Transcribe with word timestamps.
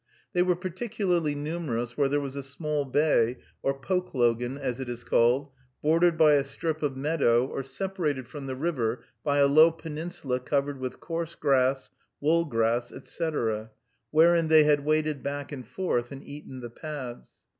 They 0.33 0.41
were 0.41 0.55
particularly 0.55 1.35
numerous 1.35 1.95
where 1.95 2.09
there 2.09 2.19
was 2.19 2.35
a 2.35 2.41
small 2.41 2.85
bay, 2.85 3.37
or 3.61 3.79
pokelogan, 3.79 4.57
as 4.57 4.79
it 4.79 4.89
is 4.89 5.03
called, 5.03 5.51
bordered 5.83 6.17
by 6.17 6.31
a 6.33 6.43
strip 6.43 6.81
of 6.81 6.97
meadow, 6.97 7.45
or 7.45 7.61
separated 7.61 8.27
from 8.27 8.47
the 8.47 8.55
river 8.55 9.03
by 9.23 9.37
a 9.37 9.45
low 9.45 9.69
peninsula 9.69 10.39
covered 10.39 10.79
with 10.79 10.99
coarse 10.99 11.35
grass, 11.35 11.91
wool 12.19 12.45
grass, 12.45 12.91
etc., 12.91 13.69
wherein 14.09 14.47
they 14.47 14.63
had 14.63 14.83
waded 14.83 15.21
back 15.21 15.51
and 15.51 15.67
forth 15.67 16.11
and 16.11 16.23
eaten 16.23 16.61
the 16.61 16.71
pads. 16.71 17.33